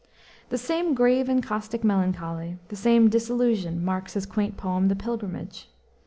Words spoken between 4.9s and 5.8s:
Pilgrimage.